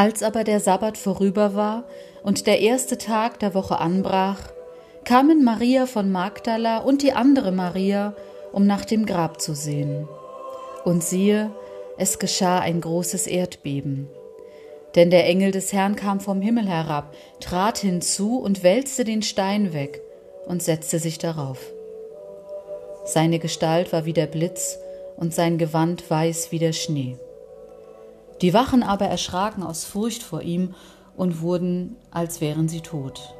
Als 0.00 0.22
aber 0.22 0.44
der 0.44 0.60
Sabbat 0.60 0.96
vorüber 0.96 1.54
war 1.54 1.84
und 2.22 2.46
der 2.46 2.60
erste 2.60 2.96
Tag 2.96 3.38
der 3.40 3.52
Woche 3.52 3.80
anbrach, 3.80 4.40
kamen 5.04 5.44
Maria 5.44 5.84
von 5.84 6.10
Magdala 6.10 6.78
und 6.78 7.02
die 7.02 7.12
andere 7.12 7.52
Maria, 7.52 8.14
um 8.50 8.66
nach 8.66 8.86
dem 8.86 9.04
Grab 9.04 9.42
zu 9.42 9.54
sehen. 9.54 10.08
Und 10.86 11.04
siehe, 11.04 11.50
es 11.98 12.18
geschah 12.18 12.60
ein 12.60 12.80
großes 12.80 13.26
Erdbeben. 13.26 14.08
Denn 14.94 15.10
der 15.10 15.26
Engel 15.26 15.50
des 15.50 15.70
Herrn 15.74 15.96
kam 15.96 16.20
vom 16.20 16.40
Himmel 16.40 16.66
herab, 16.66 17.14
trat 17.40 17.76
hinzu 17.76 18.38
und 18.38 18.62
wälzte 18.62 19.04
den 19.04 19.20
Stein 19.20 19.74
weg 19.74 20.00
und 20.46 20.62
setzte 20.62 20.98
sich 20.98 21.18
darauf. 21.18 21.58
Seine 23.04 23.38
Gestalt 23.38 23.92
war 23.92 24.06
wie 24.06 24.14
der 24.14 24.28
Blitz 24.28 24.78
und 25.18 25.34
sein 25.34 25.58
Gewand 25.58 26.10
weiß 26.10 26.52
wie 26.52 26.58
der 26.58 26.72
Schnee. 26.72 27.18
Die 28.42 28.54
Wachen 28.54 28.82
aber 28.82 29.06
erschraken 29.06 29.62
aus 29.62 29.84
Furcht 29.84 30.22
vor 30.22 30.42
ihm 30.42 30.74
und 31.16 31.42
wurden, 31.42 31.96
als 32.10 32.40
wären 32.40 32.68
sie 32.68 32.80
tot. 32.80 33.34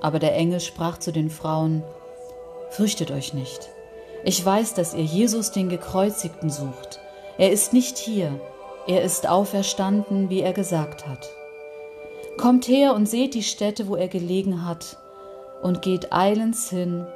Aber 0.00 0.18
der 0.18 0.34
Engel 0.34 0.60
sprach 0.60 0.98
zu 0.98 1.12
den 1.12 1.30
Frauen, 1.30 1.82
Fürchtet 2.70 3.10
euch 3.10 3.34
nicht. 3.34 3.68
Ich 4.24 4.44
weiß, 4.44 4.74
dass 4.74 4.94
ihr 4.94 5.04
Jesus 5.04 5.52
den 5.52 5.68
Gekreuzigten 5.68 6.50
sucht. 6.50 6.98
Er 7.38 7.52
ist 7.52 7.72
nicht 7.72 7.98
hier, 7.98 8.40
er 8.86 9.02
ist 9.02 9.28
auferstanden, 9.28 10.30
wie 10.30 10.40
er 10.40 10.52
gesagt 10.52 11.06
hat. 11.06 11.28
Kommt 12.38 12.66
her 12.66 12.94
und 12.94 13.06
seht 13.06 13.34
die 13.34 13.42
Stätte, 13.42 13.86
wo 13.86 13.96
er 13.96 14.08
gelegen 14.08 14.66
hat, 14.66 14.98
und 15.62 15.82
geht 15.82 16.12
eilends 16.12 16.68
hin 16.68 17.06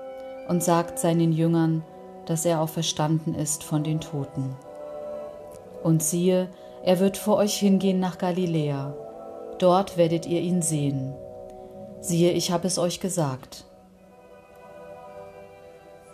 und 0.48 0.62
sagt 0.62 0.98
seinen 0.98 1.32
Jüngern, 1.32 1.84
dass 2.26 2.44
er 2.44 2.60
auferstanden 2.60 3.34
ist 3.34 3.64
von 3.64 3.84
den 3.84 4.00
Toten. 4.00 4.56
Und 5.82 6.02
siehe, 6.02 6.48
er 6.84 7.00
wird 7.00 7.16
vor 7.16 7.36
euch 7.36 7.54
hingehen 7.54 8.00
nach 8.00 8.18
Galiläa. 8.18 8.94
Dort 9.58 9.96
werdet 9.96 10.26
ihr 10.26 10.40
ihn 10.40 10.62
sehen. 10.62 11.14
Siehe, 12.00 12.32
ich 12.32 12.52
habe 12.52 12.66
es 12.66 12.78
euch 12.78 13.00
gesagt. 13.00 13.64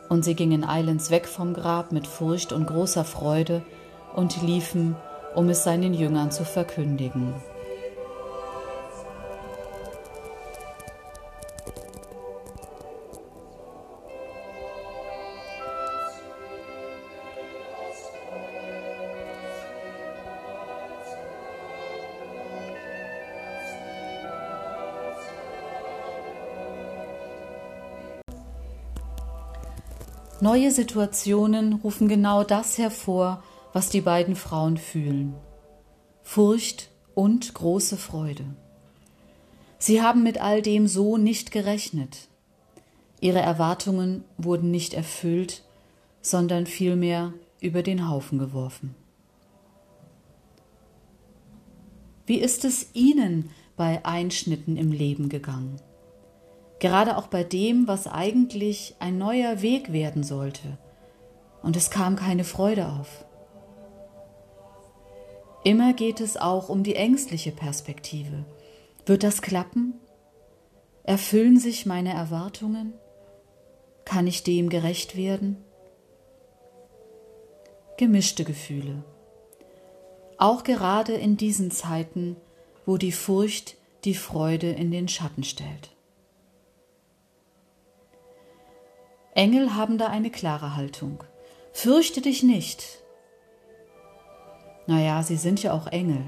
Und 0.09 0.25
sie 0.25 0.35
gingen 0.35 0.65
eilends 0.65 1.11
weg 1.11 1.27
vom 1.27 1.55
Grab 1.55 1.93
mit 1.93 2.07
Furcht 2.07 2.53
und 2.53 2.67
großer 2.67 3.05
Freude 3.05 3.63
und 4.15 4.43
liefen, 4.43 4.97
um 5.35 5.49
es 5.49 5.65
seinen 5.65 5.95
Jüngern 5.95 6.31
zu 6.31 6.45
verkündigen. 6.45 7.35
Neue 30.45 30.71
Situationen 30.71 31.73
rufen 31.73 32.07
genau 32.07 32.45
das 32.45 32.77
hervor, 32.77 33.43
was 33.73 33.89
die 33.89 34.03
beiden 34.03 34.37
Frauen 34.37 34.77
fühlen. 34.77 35.35
Furcht 36.23 36.91
und 37.15 37.55
große 37.55 37.97
Freude. 37.97 38.45
Sie 39.79 40.03
haben 40.03 40.23
mit 40.23 40.43
all 40.43 40.61
dem 40.61 40.87
so 40.87 41.17
nicht 41.17 41.51
gerechnet. 41.51 42.29
Ihre 43.23 43.39
Erwartungen 43.39 44.23
wurden 44.37 44.71
nicht 44.71 44.93
erfüllt, 44.93 45.65
sondern 46.21 46.67
vielmehr 46.67 47.33
über 47.63 47.83
den 47.83 48.11
Haufen 48.11 48.39
geworfen. 48.39 48.95
Wie 52.27 52.39
ist 52.39 52.67
es 52.67 52.89
Ihnen 52.93 53.49
bei 53.79 54.05
Einschnitten 54.05 54.77
im 54.77 54.93
Leben 54.93 55.31
gegangen? 55.31 55.81
Gerade 56.85 57.17
auch 57.17 57.29
bei 57.29 57.45
dem, 57.45 57.89
was 57.89 58.07
eigentlich 58.07 58.95
ein 58.99 59.17
neuer 59.17 59.63
Weg 59.63 59.91
werden 59.91 60.23
sollte. 60.23 60.77
Und 61.63 61.77
es 61.77 61.89
kam 61.89 62.15
keine 62.15 62.45
Freude 62.45 62.89
auf. 62.89 63.25
Immer 65.65 65.95
geht 65.95 66.21
es 66.21 66.37
auch 66.37 66.69
um 66.69 66.83
die 66.83 66.95
ängstliche 66.95 67.53
Perspektive. 67.53 68.45
Wird 69.07 69.23
das 69.23 69.41
klappen? 69.41 69.95
Erfüllen 71.05 71.59
sich 71.59 71.87
meine 71.87 72.13
Erwartungen? 72.13 72.93
Kann 74.05 74.27
ich 74.27 74.43
dem 74.43 74.69
gerecht 74.69 75.17
werden? 75.17 75.65
Gemischte 77.97 78.45
Gefühle. 78.45 79.05
Auch 80.37 80.65
gerade 80.65 81.15
in 81.15 81.39
diesen 81.39 81.71
Zeiten, 81.71 82.37
wo 82.85 82.99
die 82.99 83.13
Furcht 83.13 83.77
die 84.05 84.15
Freude 84.15 84.71
in 84.71 84.91
den 84.91 85.09
Schatten 85.09 85.45
stellt. 85.45 85.94
Engel 89.35 89.75
haben 89.75 89.99
da 89.99 90.07
eine 90.07 90.31
klare 90.31 90.77
Haltung. 90.77 91.25
Fürchte 91.73 92.21
dich 92.21 92.43
nicht. 92.43 92.85
Naja, 94.87 95.23
sie 95.23 95.37
sind 95.37 95.63
ja 95.63 95.73
auch 95.73 95.89
Engel. 95.89 96.25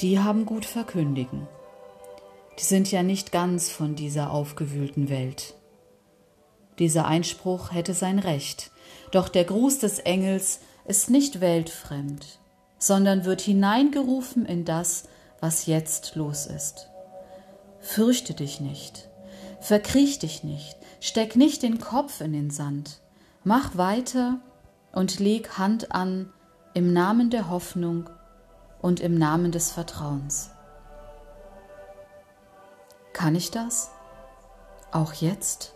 Die 0.00 0.18
haben 0.18 0.44
gut 0.44 0.64
verkündigen. 0.64 1.46
Die 2.58 2.64
sind 2.64 2.90
ja 2.90 3.02
nicht 3.02 3.30
ganz 3.30 3.70
von 3.70 3.94
dieser 3.94 4.32
aufgewühlten 4.32 5.08
Welt. 5.08 5.54
Dieser 6.80 7.06
Einspruch 7.06 7.72
hätte 7.72 7.94
sein 7.94 8.18
Recht, 8.18 8.72
doch 9.12 9.28
der 9.28 9.44
Gruß 9.44 9.78
des 9.78 10.00
Engels 10.00 10.60
ist 10.84 11.10
nicht 11.10 11.40
weltfremd, 11.40 12.40
sondern 12.78 13.24
wird 13.24 13.40
hineingerufen 13.40 14.46
in 14.46 14.64
das, 14.64 15.04
was 15.40 15.66
jetzt 15.66 16.16
los 16.16 16.46
ist. 16.46 16.88
Fürchte 17.80 18.34
dich 18.34 18.60
nicht, 18.60 19.08
verkriech 19.60 20.18
dich 20.18 20.42
nicht, 20.42 20.76
Steck 21.06 21.36
nicht 21.36 21.62
den 21.62 21.80
Kopf 21.80 22.22
in 22.22 22.32
den 22.32 22.48
Sand. 22.48 23.02
Mach 23.44 23.76
weiter 23.76 24.40
und 24.90 25.20
leg 25.20 25.58
Hand 25.58 25.92
an 25.92 26.32
im 26.72 26.94
Namen 26.94 27.28
der 27.28 27.50
Hoffnung 27.50 28.08
und 28.80 29.00
im 29.00 29.18
Namen 29.18 29.52
des 29.52 29.70
Vertrauens. 29.70 30.50
Kann 33.12 33.34
ich 33.34 33.50
das? 33.50 33.90
Auch 34.92 35.12
jetzt? 35.12 35.74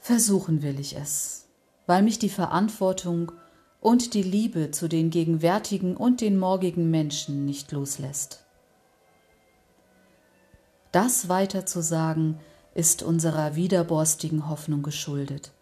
Versuchen 0.00 0.62
will 0.62 0.80
ich 0.80 0.96
es, 0.96 1.46
weil 1.86 2.02
mich 2.02 2.18
die 2.18 2.28
Verantwortung 2.28 3.30
und 3.80 4.12
die 4.12 4.24
Liebe 4.24 4.72
zu 4.72 4.88
den 4.88 5.10
gegenwärtigen 5.10 5.96
und 5.96 6.20
den 6.20 6.36
morgigen 6.36 6.90
Menschen 6.90 7.44
nicht 7.44 7.70
loslässt. 7.70 8.44
Das 10.90 11.28
weiter 11.28 11.64
zu 11.64 11.80
sagen, 11.80 12.40
ist 12.74 13.02
unserer 13.02 13.56
widerborstigen 13.56 14.48
Hoffnung 14.48 14.82
geschuldet, 14.82 15.52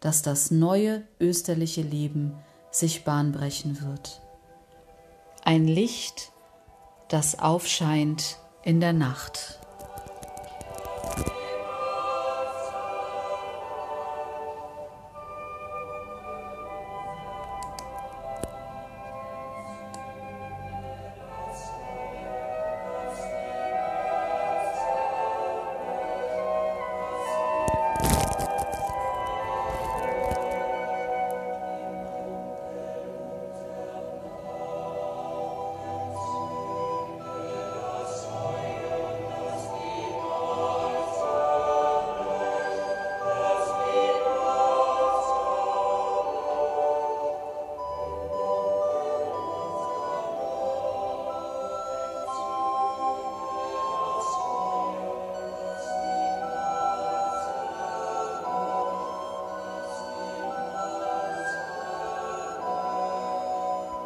dass 0.00 0.22
das 0.22 0.50
neue 0.50 1.02
österliche 1.20 1.82
Leben 1.82 2.34
sich 2.70 3.04
bahnbrechen 3.04 3.82
wird. 3.82 4.20
Ein 5.44 5.66
Licht, 5.66 6.32
das 7.08 7.38
aufscheint 7.38 8.38
in 8.62 8.80
der 8.80 8.92
Nacht. 8.92 9.58